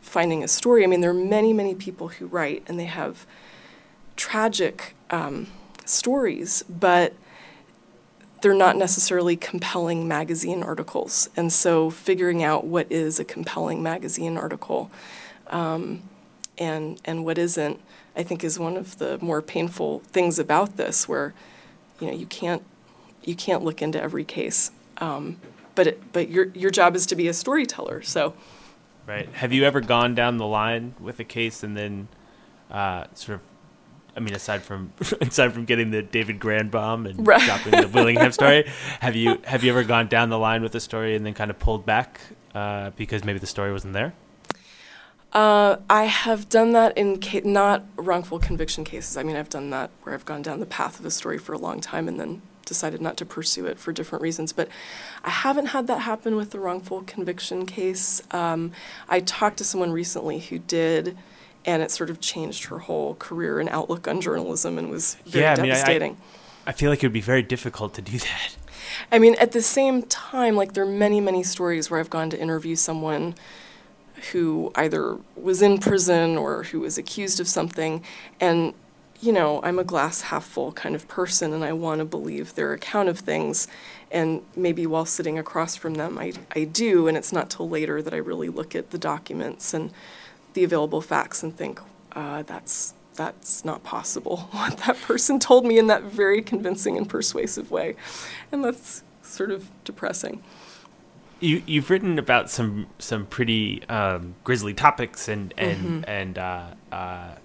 [0.01, 3.25] finding a story, I mean, there are many, many people who write and they have
[4.15, 5.47] tragic um,
[5.85, 7.13] stories, but
[8.41, 11.29] they're not necessarily compelling magazine articles.
[11.37, 14.91] And so figuring out what is a compelling magazine article
[15.47, 16.03] um,
[16.57, 17.79] and, and what isn't,
[18.15, 21.33] I think is one of the more painful things about this where,
[21.99, 22.63] you know, you can't,
[23.27, 24.71] you can't look into every case.
[24.97, 25.39] Um,
[25.75, 28.33] but, it, but your, your job is to be a storyteller, so.
[29.05, 29.27] Right.
[29.33, 32.07] Have you ever gone down the line with a case and then
[32.71, 33.41] uh, sort of
[34.15, 37.41] I mean, aside from aside from getting the David Grann bomb and right.
[37.41, 40.79] dropping the Willingham story, have you have you ever gone down the line with a
[40.79, 42.21] story and then kind of pulled back
[42.53, 44.13] uh, because maybe the story wasn't there?
[45.31, 49.17] Uh, I have done that in ca- not wrongful conviction cases.
[49.17, 51.53] I mean, I've done that where I've gone down the path of a story for
[51.53, 54.53] a long time and then decided not to pursue it for different reasons.
[54.53, 54.69] But
[55.23, 58.21] I haven't had that happen with the wrongful conviction case.
[58.31, 58.71] Um,
[59.09, 61.17] I talked to someone recently who did
[61.65, 65.43] and it sort of changed her whole career and outlook on journalism and was very
[65.43, 66.11] yeah, devastating.
[66.11, 66.21] I, mean,
[66.65, 68.57] I, I feel like it would be very difficult to do that.
[69.11, 72.29] I mean, at the same time, like there are many, many stories where I've gone
[72.31, 73.35] to interview someone
[74.31, 78.03] who either was in prison or who was accused of something,
[78.39, 78.73] and
[79.23, 82.55] you know, I'm a glass half full kind of person, and I want to believe
[82.55, 83.69] their account of things.
[84.11, 88.01] And maybe while sitting across from them, I, I do, and it's not till later
[88.01, 89.91] that I really look at the documents and
[90.55, 91.79] the available facts and think
[92.11, 94.49] uh, that's that's not possible.
[94.51, 97.95] What that person told me in that very convincing and persuasive way,
[98.51, 100.43] and that's sort of depressing.
[101.39, 106.09] You you've written about some some pretty um, grisly topics and and mm-hmm.
[106.09, 107.35] and uh, uh,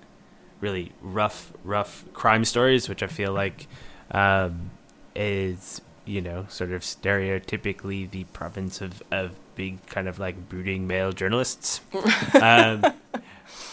[0.61, 3.67] really rough rough crime stories, which I feel like
[4.11, 4.71] um,
[5.15, 10.87] is you know sort of stereotypically the province of of big kind of like brooding
[10.87, 11.81] male journalists.
[12.35, 12.85] um,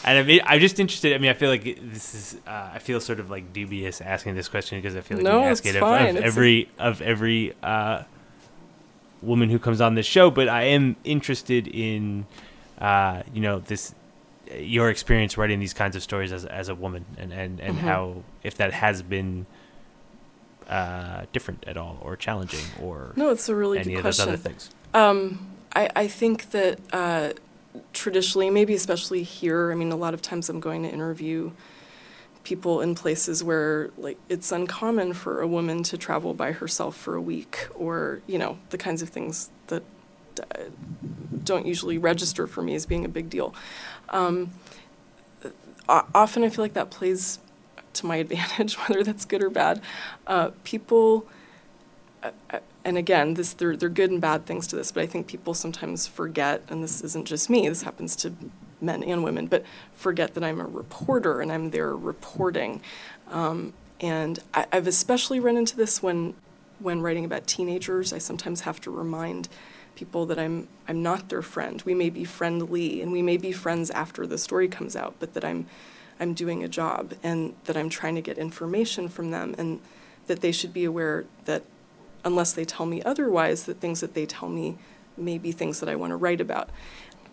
[0.03, 1.13] and I mean, I'm just interested.
[1.13, 2.37] I mean, I feel like this is.
[2.45, 5.39] Uh, I feel sort of like dubious asking this question because I feel like no,
[5.39, 6.81] you ask it of, of every a...
[6.83, 8.03] of every uh,
[9.21, 10.29] woman who comes on this show.
[10.29, 12.25] But I am interested in,
[12.79, 13.95] uh, you know, this
[14.53, 17.81] your experience writing these kinds of stories as as a woman, and and and Mhm.
[17.81, 19.45] how if that has been
[20.69, 24.15] uh, different at all, or challenging, or No, it's a really any good of those
[24.17, 24.33] question.
[24.33, 24.69] other things.
[24.93, 27.33] Um, I, I think that uh,
[27.93, 31.51] traditionally, maybe especially here, I mean, a lot of times I'm going to interview
[32.43, 37.15] people in places where like it's uncommon for a woman to travel by herself for
[37.15, 39.83] a week, or you know, the kinds of things that
[40.39, 40.63] uh,
[41.43, 43.53] don't usually register for me as being a big deal.
[44.09, 44.51] Um,
[45.87, 47.39] often, I feel like that plays
[47.93, 49.81] to my advantage, whether that's good or bad.
[50.27, 51.27] Uh, people
[52.25, 55.03] uh, uh, and again, this there there are good and bad things to this, but
[55.03, 57.69] I think people sometimes forget, and this isn't just me.
[57.69, 58.33] This happens to
[58.81, 59.63] men and women, but
[59.95, 62.81] forget that I'm a reporter and I'm there reporting.
[63.29, 66.33] Um, and I, I've especially run into this when
[66.79, 68.11] when writing about teenagers.
[68.11, 69.49] I sometimes have to remind
[69.95, 71.81] people that I'm I'm not their friend.
[71.85, 75.33] We may be friendly and we may be friends after the story comes out, but
[75.33, 75.67] that I'm
[76.19, 79.79] I'm doing a job and that I'm trying to get information from them and
[80.27, 81.63] that they should be aware that
[82.23, 84.77] unless they tell me otherwise, that things that they tell me
[85.17, 86.69] may be things that I want to write about.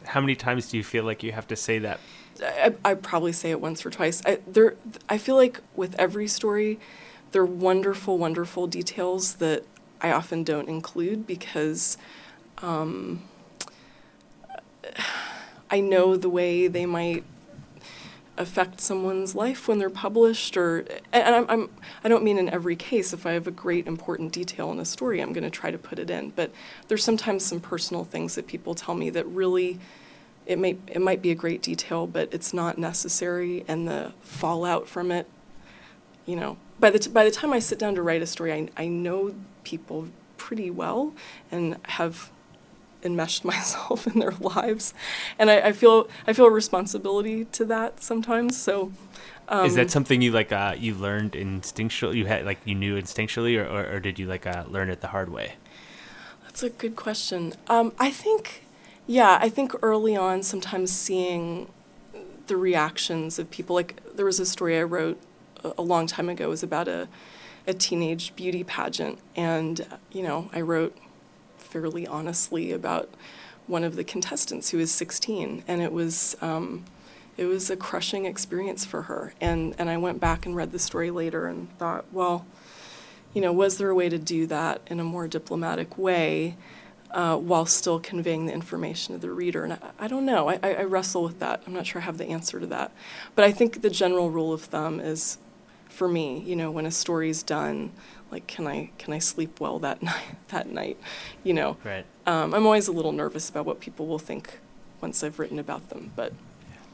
[0.05, 2.01] How many times do you feel like you have to say that?
[2.43, 4.23] I, I probably say it once or twice.
[4.27, 4.75] I, there,
[5.09, 6.79] I feel like with every story,
[7.31, 9.65] there are wonderful, wonderful details that
[10.01, 11.97] I often don't include because
[12.63, 13.23] um,
[15.71, 17.25] I know the way they might
[18.39, 21.71] affect someone's life when they're published or and I'm, I'm
[22.03, 23.13] I don't mean in every case.
[23.13, 25.79] If I have a great important detail in a story I'm going to try to
[25.79, 26.31] put it in.
[26.31, 26.51] But
[26.89, 29.79] there's sometimes some personal things that people tell me that really
[30.47, 34.89] it may it might be a great detail but it's not necessary and the fallout
[34.89, 35.27] from it
[36.25, 36.57] you know.
[36.81, 39.35] By the by the time I sit down to write a story I I know
[39.63, 41.13] people pretty well
[41.51, 42.31] and have
[43.03, 44.95] enmeshed myself in their lives,
[45.39, 48.57] and I, I feel I feel a responsibility to that sometimes.
[48.57, 48.93] So,
[49.49, 50.53] um, Is that something you like?
[50.53, 52.17] Uh, you learned instinctually?
[52.17, 55.01] You had like you knew instinctually, or, or, or did you like uh, learn it
[55.01, 55.55] the hard way?
[56.45, 57.55] That's a good question.
[57.69, 58.65] Um, I think,
[59.07, 61.69] yeah, I think early on, sometimes seeing
[62.47, 63.75] the reactions of people.
[63.75, 65.19] Like there was a story I wrote
[65.65, 66.45] a, a long time ago.
[66.45, 67.09] It was about a
[67.67, 70.97] a teenage beauty pageant, and you know, I wrote
[71.73, 73.09] fairly honestly about
[73.67, 76.85] one of the contestants who was 16, and it was um,
[77.39, 79.33] it was a crushing experience for her.
[79.41, 82.47] And and I went back and read the story later and thought, well,
[83.33, 86.57] you know, was there a way to do that in a more diplomatic way?
[87.11, 89.65] Uh, while still conveying the information to the reader.
[89.65, 90.49] And I, I don't know.
[90.49, 91.63] I, I, I wrestle with that.
[91.67, 92.91] I'm not sure I have the answer to that.
[93.35, 95.37] But I think the general rule of thumb is,
[95.93, 97.93] for me, you know, when a story's done,
[98.31, 100.37] like, can I can I sleep well that night?
[100.49, 100.99] That night,
[101.45, 101.77] you know.
[101.85, 102.05] Right.
[102.27, 104.59] Um, I'm always a little nervous about what people will think
[105.01, 106.13] once I've written about them.
[106.17, 106.33] But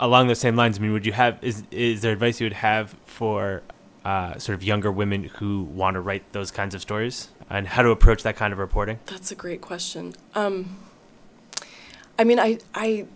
[0.00, 2.52] Along those same lines, I mean, would you have is is there advice you would
[2.52, 3.62] have for
[4.04, 7.82] uh, sort of younger women who want to write those kinds of stories and how
[7.82, 8.98] to approach that kind of reporting?
[9.06, 10.14] That's a great question.
[10.34, 10.76] Um,
[12.18, 13.06] I mean, I, I,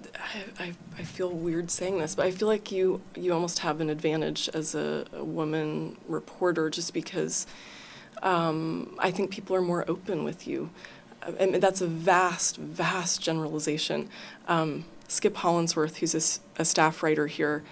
[0.59, 3.91] I, I feel weird saying this, but I feel like you, you almost have an
[3.91, 7.47] advantage as a, a woman reporter just because
[8.23, 10.71] um, I think people are more open with you.
[11.23, 14.09] Uh, And that's a vast, vast generalization.
[14.49, 17.63] Um, Skip Hollandsworth, who's a staff writer here,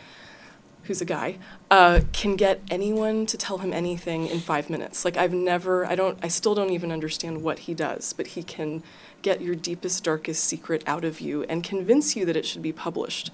[0.84, 1.38] who's a guy,
[1.70, 5.04] uh, can get anyone to tell him anything in five minutes.
[5.04, 8.42] Like I've never, I don't, I still don't even understand what he does, but he
[8.42, 8.82] can
[9.22, 12.72] get your deepest, darkest secret out of you and convince you that it should be
[12.72, 13.30] published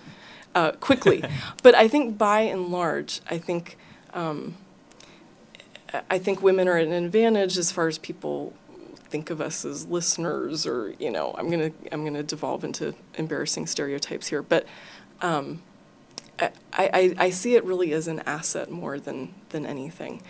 [0.55, 1.23] uh, quickly.
[1.63, 3.77] but I think by and large, I think,
[4.15, 4.57] um,
[6.11, 8.53] I- think women are at an advantage as far as people
[9.09, 13.67] think of us as listeners, or you know, I'm gonna, I'm gonna devolve into embarrassing
[13.67, 14.67] stereotypes here, but.
[15.23, 15.63] Um,
[16.39, 20.21] I, I, I see it really as an asset more than, than anything.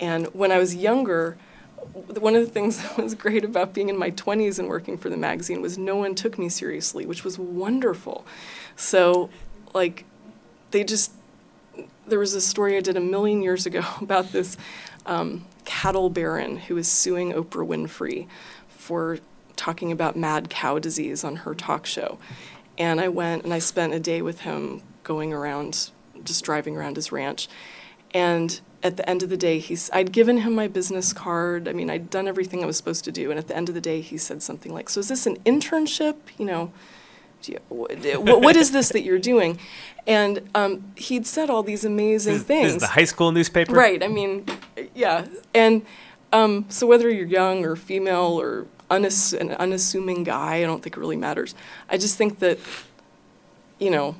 [0.00, 1.36] And when I was younger,
[2.20, 5.08] one of the things that was great about being in my 20s and working for
[5.10, 8.26] the magazine was no one took me seriously, which was wonderful.
[8.76, 9.30] So,
[9.74, 10.04] like,
[10.70, 11.12] they just,
[12.06, 14.56] there was a story I did a million years ago about this
[15.06, 18.26] um, cattle baron who was suing Oprah Winfrey
[18.68, 19.18] for
[19.56, 22.18] talking about mad cow disease on her talk show.
[22.76, 25.90] And I went and I spent a day with him going around,
[26.22, 27.48] just driving around his ranch.
[28.14, 31.66] And at the end of the day, he's, I'd given him my business card.
[31.68, 33.30] I mean, I'd done everything I was supposed to do.
[33.30, 35.36] And at the end of the day, he said something like, So is this an
[35.44, 36.14] internship?
[36.38, 36.72] You know,
[37.42, 39.58] do you, what, what is this that you're doing?
[40.06, 42.66] And um, he'd said all these amazing This, things.
[42.66, 44.02] this is the high school newspaper, Right.
[44.02, 44.46] I mean,
[44.94, 45.26] yeah.
[45.54, 45.82] And
[46.32, 50.96] um, so whether you're young or female or unass- an unassuming guy, I don't think
[50.96, 51.54] it really matters.
[51.90, 52.58] I just think that,
[53.78, 54.14] you know,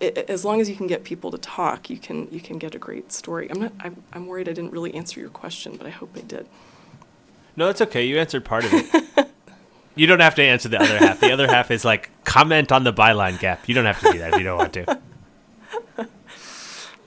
[0.00, 2.58] i i- as long as you can get people to talk, you can you can
[2.58, 3.50] get a great story.
[3.50, 3.72] I'm not.
[3.80, 6.46] I'm, I'm worried I didn't really answer your question, but I hope I did.
[7.56, 8.04] No, that's okay.
[8.06, 9.28] You answered part of it.
[9.96, 11.20] you don't have to answer the other half.
[11.20, 13.68] The other half is like comment on the byline gap.
[13.68, 14.98] You don't have to do that if you don't want to.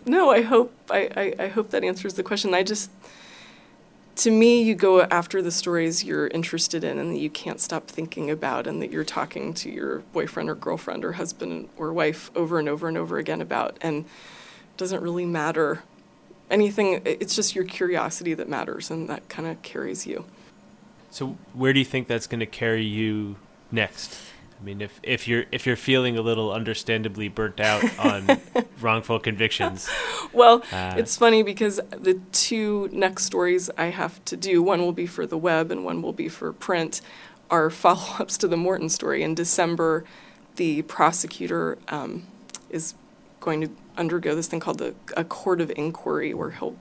[0.06, 2.54] No, I hope I, I, I hope that answers the question.
[2.54, 2.91] I just
[4.16, 7.88] to me, you go after the stories you're interested in and that you can't stop
[7.88, 12.30] thinking about, and that you're talking to your boyfriend or girlfriend or husband or wife
[12.36, 15.84] over and over and over again about, and it doesn't really matter
[16.49, 17.01] anything.
[17.05, 20.26] It's just your curiosity that matters, and that kind of carries you.
[21.09, 23.36] So where do you think that's going to carry you
[23.72, 24.20] next?
[24.64, 28.39] I mean, if, if you're if you're feeling a little understandably burnt out on
[28.80, 29.89] wrongful convictions,
[30.32, 34.93] Well, Uh, it's funny because the two next stories I have to do, one will
[34.93, 37.01] be for the web and one will be for print,
[37.49, 39.22] are follow ups to the Morton story.
[39.22, 40.05] In December,
[40.55, 42.26] the prosecutor um,
[42.70, 42.93] is
[43.41, 46.78] going to undergo this thing called the, a court of inquiry, where he'll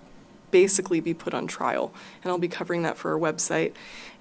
[0.53, 1.93] basically be put on trial.
[2.23, 3.73] And I'll be covering that for our website.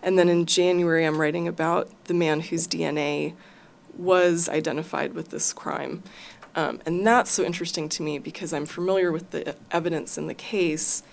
[0.02, 3.36] And then in January, I'm writing about the man whose DNA
[3.98, 6.04] was identified with this crime.
[6.56, 10.34] Um, and that's so interesting to me because I'm familiar with the evidence in the
[10.34, 11.04] case,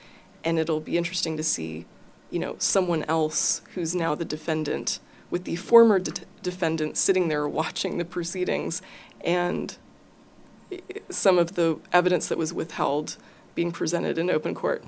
[0.45, 1.87] and it'll be interesting to see,
[2.31, 4.99] you know, someone else who's now the defendant
[5.31, 8.83] with the former de- defendant sitting there watching the proceedings
[9.21, 9.77] and
[11.11, 13.17] some of the evidence that was withheld
[13.55, 14.85] being presented in open court.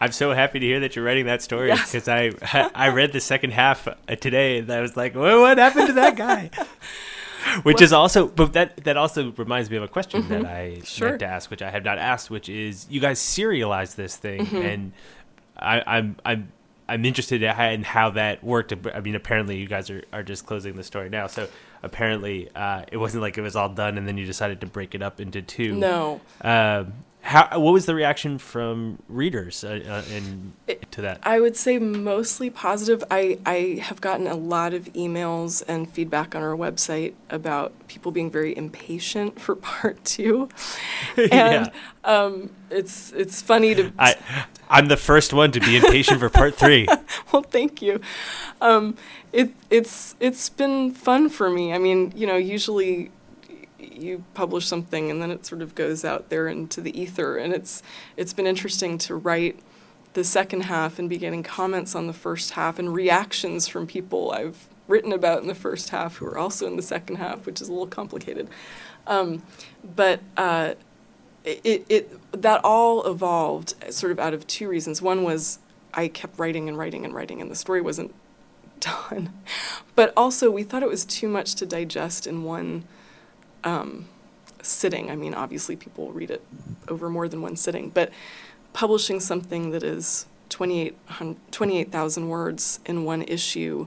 [0.00, 1.90] I'm so happy to hear that you're writing that story Yes.
[1.92, 2.32] because I
[2.74, 5.92] I read the second half uh, today and I was like, well, what happened to
[5.94, 6.50] that guy?
[7.62, 10.82] Which is also, but that that also reminds me of a question that I Mm-hmm.
[10.84, 11.08] Sure.
[11.08, 14.44] meant to ask, which I have not asked, which is you guys serialized this thing,
[14.46, 14.56] Mm-hmm.
[14.56, 14.92] and
[15.56, 16.52] I, I'm I'm
[16.88, 18.72] I'm interested in how that worked.
[18.94, 21.48] I mean, apparently you guys are, are just closing the story now, so
[21.82, 24.94] apparently uh, it wasn't like it was all done and then you decided to break
[24.94, 25.74] it up into two.
[25.74, 26.20] No.
[26.42, 30.52] Um, how what was the reaction from readers uh, uh, in,
[30.92, 31.20] to that?
[31.22, 33.04] I would say mostly positive.
[33.10, 38.12] I, I have gotten a lot of emails and feedback on our website about people
[38.12, 40.48] being very impatient for part two.
[41.16, 41.70] And Yeah.
[42.04, 44.14] um, it's it's funny to I
[44.70, 46.86] I'm the first one to be impatient for part three.
[47.32, 48.00] well, thank you.
[48.60, 48.96] Um,
[49.32, 51.72] it it's it's been fun for me.
[51.72, 53.10] I mean, you know, usually
[53.78, 57.52] you publish something and then it sort of goes out there into the ether, and
[57.52, 57.82] it's
[58.16, 59.60] it's been interesting to write
[60.14, 64.32] the second half and be getting comments on the first half and reactions from people
[64.32, 67.60] I've written about in the first half who are also in the second half, which
[67.60, 68.48] is a little complicated.
[69.06, 69.42] Um,
[69.84, 70.74] but uh,
[71.44, 75.00] it, it that all evolved sort of out of two reasons.
[75.00, 75.58] One was
[75.94, 78.14] I kept writing and writing and writing, and the story wasn't
[78.80, 79.32] done.
[79.94, 82.84] But also, we thought it was too much to digest in one
[83.64, 84.06] um,
[84.62, 85.10] sitting.
[85.10, 86.42] I mean, obviously, people read it
[86.88, 88.10] over more than one sitting, but
[88.72, 93.86] publishing something that is 28,000 28,000 words in one issue,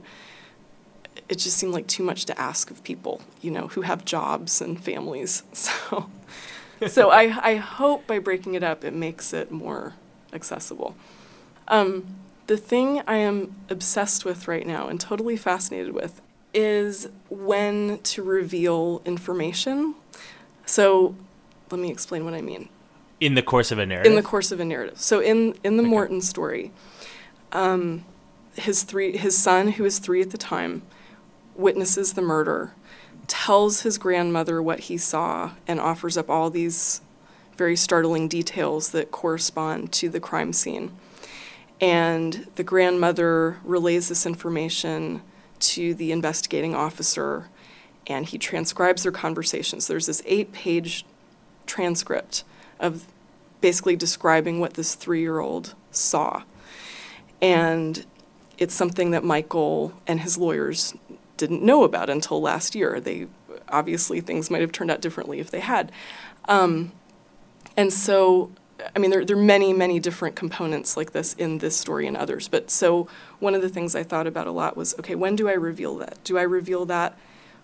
[1.28, 4.60] it just seemed like too much to ask of people, you know, who have jobs
[4.60, 5.42] and families.
[5.52, 6.08] So,
[6.88, 9.94] so I, I hope by breaking it up, it makes it more
[10.32, 10.96] accessible.
[11.68, 12.16] Um,
[12.48, 16.20] the thing I am obsessed with right now and totally fascinated with
[16.54, 19.94] is when to reveal information.
[20.66, 21.14] So
[21.70, 22.68] let me explain what I mean
[23.20, 24.10] In the course of a narrative.
[24.10, 24.98] in the course of a narrative.
[25.00, 26.70] So in in the Morton story,
[27.52, 28.04] um,
[28.54, 30.82] his three his son, who is three at the time,
[31.56, 32.74] witnesses the murder,
[33.26, 37.00] tells his grandmother what he saw, and offers up all these
[37.56, 40.90] very startling details that correspond to the crime scene.
[41.80, 45.22] And the grandmother relays this information
[45.62, 47.48] to the investigating officer,
[48.06, 49.86] and he transcribes their conversations.
[49.86, 51.04] There's this eight page
[51.66, 52.44] transcript
[52.80, 53.06] of
[53.60, 56.42] basically describing what this three year old saw.
[57.40, 58.04] And
[58.58, 60.94] it's something that Michael and his lawyers
[61.36, 63.00] didn't know about until last year.
[63.00, 63.26] They
[63.68, 65.90] obviously things might have turned out differently if they had.
[66.46, 66.92] Um,
[67.76, 68.50] and so,
[68.94, 72.16] I mean, there, there are many, many different components like this in this story and
[72.16, 72.48] others.
[72.48, 73.08] But so,
[73.38, 75.96] one of the things I thought about a lot was okay, when do I reveal
[75.98, 76.22] that?
[76.24, 77.18] Do I reveal that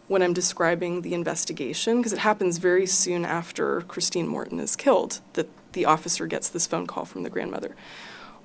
[0.06, 1.98] when I'm describing the investigation?
[1.98, 6.66] Because it happens very soon after Christine Morton is killed that the officer gets this
[6.66, 7.74] phone call from the grandmother.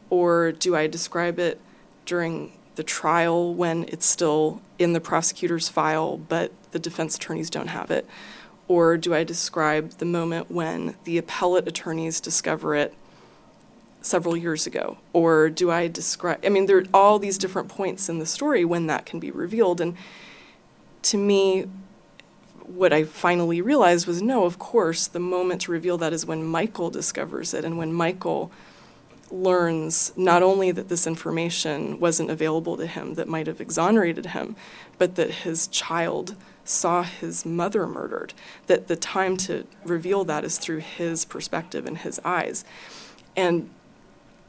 [0.10, 1.60] Or do I describe it
[2.06, 7.68] during the trial when it's still in the prosecutor's file, but the defense attorneys don't
[7.68, 8.08] have it?
[8.68, 12.94] Or do I describe the moment when the appellate attorneys discover it
[14.02, 14.98] several years ago?
[15.12, 18.64] Or do I describe, I mean, there are all these different points in the story
[18.64, 19.82] when that can be revealed.
[19.82, 19.96] And
[21.04, 21.66] to me,
[22.66, 26.44] what I finally realized was no, of course, the moment to reveal that is when
[26.44, 28.52] Michael discovers it and when Michael
[29.30, 34.56] learns not only that this information wasn't available to him that might have exonerated him,
[34.98, 36.36] but that his child
[36.66, 38.34] saw his mother murdered,
[38.68, 42.64] that the time to reveal that is through his perspective and his eyes.
[43.36, 43.70] And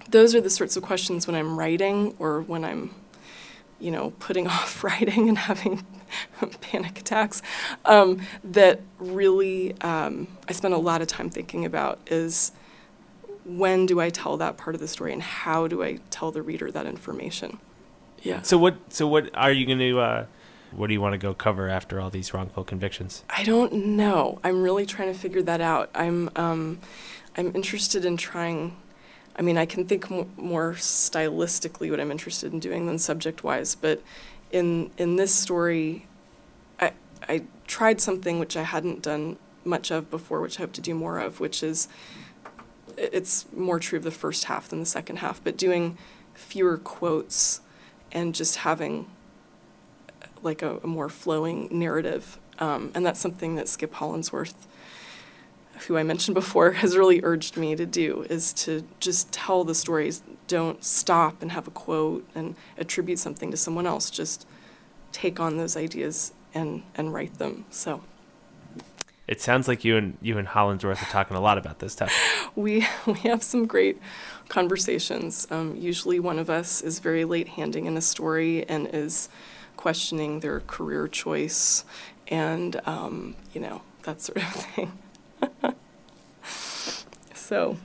[0.08, 2.94] those are the sorts of questions when I'm writing or when I'm,
[3.80, 5.84] you know, putting off writing and having
[6.60, 7.42] panic attacks
[7.84, 12.52] um, that really um, I spend a lot of time thinking about is
[13.44, 16.42] when do I tell that part of the story and how do I tell the
[16.42, 17.58] reader that information?
[18.22, 18.40] Yeah.
[18.40, 18.76] So what?
[18.88, 20.00] So what are you going to?
[20.00, 20.26] Uh,
[20.76, 23.24] what do you want to go cover after all these wrongful convictions?
[23.30, 24.40] I don't know.
[24.44, 25.90] I'm really trying to figure that out.
[25.94, 26.78] I'm um,
[27.36, 28.76] I'm interested in trying.
[29.36, 33.74] I mean, I can think m- more stylistically what I'm interested in doing than subject-wise,
[33.74, 34.02] but
[34.50, 36.06] in in this story,
[36.80, 36.92] I
[37.28, 40.94] I tried something which I hadn't done much of before, which I hope to do
[40.94, 41.88] more of, which is
[42.96, 45.98] it's more true of the first half than the second half, but doing
[46.34, 47.60] fewer quotes
[48.12, 49.06] and just having
[50.44, 52.38] like a, a more flowing narrative.
[52.58, 54.66] Um, and that's something that Skip Hollandsworth,
[55.86, 59.74] who I mentioned before, has really urged me to do is to just tell the
[59.74, 60.22] stories.
[60.46, 64.10] Don't stop and have a quote and attribute something to someone else.
[64.10, 64.46] Just
[65.12, 67.64] take on those ideas and, and write them.
[67.70, 68.02] So
[69.26, 72.12] it sounds like you and you and Hollandsworth are talking a lot about this stuff.
[72.56, 73.98] we we have some great
[74.48, 75.46] conversations.
[75.50, 79.28] Um, usually, one of us is very late handing in a story and is
[79.76, 81.84] questioning their career choice,
[82.28, 84.92] and um, you know that sort of thing.
[87.34, 87.76] so,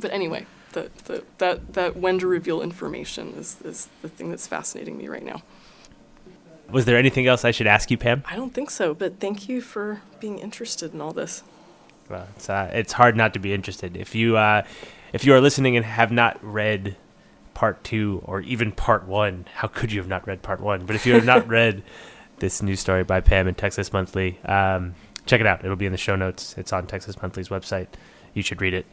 [0.00, 4.46] but anyway, the, the, that that when to reveal information is is the thing that's
[4.46, 5.42] fascinating me right now.
[6.70, 8.24] Was there anything else I should ask you, Pam?
[8.26, 11.42] I don't think so, but thank you for being interested in all this.
[12.08, 13.96] Well, it's uh, it's hard not to be interested.
[13.96, 14.62] If you uh,
[15.12, 16.96] if you are listening and have not read
[17.62, 20.84] part two or even part one, how could you have not read part one?
[20.84, 21.84] But if you have not read
[22.40, 24.96] this news story by Pam in Texas Monthly, um,
[25.26, 25.64] check it out.
[25.64, 26.56] It'll be in the show notes.
[26.58, 27.86] It's on Texas Monthly's website.
[28.34, 28.84] You should read it.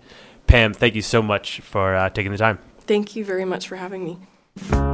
[0.46, 2.60] Pam, thank you so much for uh, taking the time.
[2.82, 4.89] Thank you very much for having me.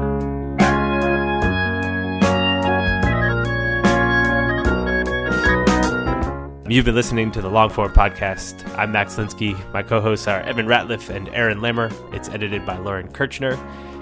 [6.67, 8.67] You've been listening to the Longform Podcast.
[8.75, 9.55] I'm Max Linsky.
[9.71, 11.91] My co hosts are Evan Ratliff and Aaron Lammer.
[12.11, 13.51] It's edited by Lauren Kirchner.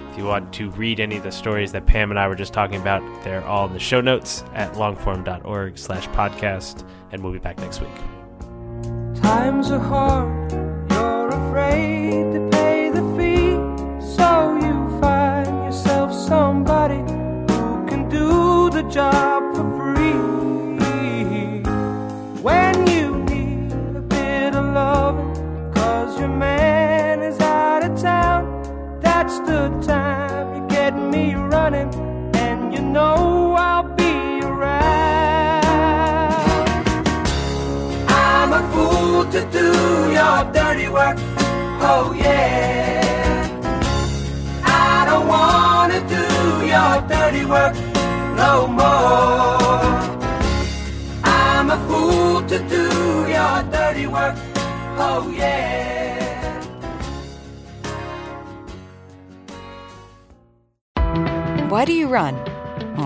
[0.10, 2.54] If you want to read any of the stories that Pam and I were just
[2.54, 6.88] talking about, they're all in the show notes at longform.org slash podcast.
[7.12, 7.90] And we'll be back next week.
[9.22, 10.50] Times are hard,
[10.90, 13.56] you're afraid to pay the fee,
[14.16, 17.00] so you find yourself somebody
[17.54, 19.53] who can do the job